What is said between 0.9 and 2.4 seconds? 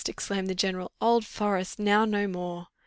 "Old Forest, now no